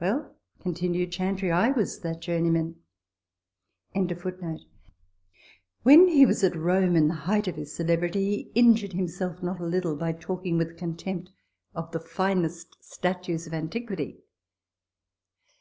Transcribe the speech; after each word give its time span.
Well," 0.00 0.34
continued 0.58 1.12
Chantrey, 1.12 1.50
"/ 1.76 1.76
was 1.76 2.00
that 2.00 2.20
journeyman."] 2.20 2.80
When 3.92 4.08
he 6.08 6.26
was 6.26 6.42
at 6.42 6.56
Rome 6.56 6.96
in 6.96 7.06
the 7.06 7.14
height 7.14 7.46
of 7.46 7.54
his 7.54 7.76
celebrity, 7.76 8.24
he 8.24 8.50
injured 8.56 8.94
himself 8.94 9.40
not 9.40 9.60
a 9.60 9.64
little 9.64 9.94
by 9.94 10.14
talking 10.14 10.58
with 10.58 10.76
con 10.76 10.96
tempt 10.96 11.30
* 11.54 11.74
of 11.76 11.92
the 11.92 12.00
finest 12.00 12.76
statues 12.80 13.46
of 13.46 13.54
antiquity. 13.54 14.18